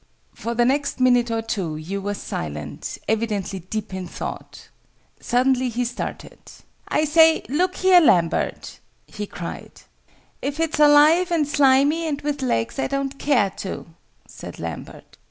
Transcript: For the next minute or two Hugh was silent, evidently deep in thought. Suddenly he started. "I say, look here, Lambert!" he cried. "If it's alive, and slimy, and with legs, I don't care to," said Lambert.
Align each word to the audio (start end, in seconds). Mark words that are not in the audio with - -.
For 0.33 0.55
the 0.55 0.65
next 0.65 0.99
minute 0.99 1.29
or 1.29 1.43
two 1.43 1.75
Hugh 1.75 2.01
was 2.01 2.17
silent, 2.17 2.97
evidently 3.07 3.59
deep 3.59 3.93
in 3.93 4.07
thought. 4.07 4.69
Suddenly 5.19 5.69
he 5.69 5.85
started. 5.85 6.39
"I 6.87 7.05
say, 7.05 7.43
look 7.49 7.75
here, 7.75 8.01
Lambert!" 8.01 8.79
he 9.05 9.27
cried. 9.27 9.81
"If 10.41 10.59
it's 10.59 10.79
alive, 10.79 11.29
and 11.29 11.47
slimy, 11.47 12.07
and 12.07 12.19
with 12.23 12.41
legs, 12.41 12.79
I 12.79 12.87
don't 12.87 13.19
care 13.19 13.51
to," 13.57 13.93
said 14.25 14.57
Lambert. 14.57 15.19